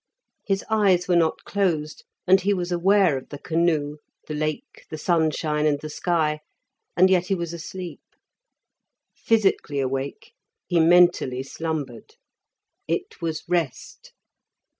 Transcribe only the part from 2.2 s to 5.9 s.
and he was aware of the canoe, the Lake, the sunshine, and